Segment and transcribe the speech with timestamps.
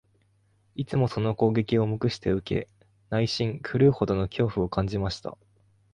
[0.73, 2.67] いつもその攻撃を黙して受け、
[3.11, 5.37] 内心、狂うほどの恐怖を感じました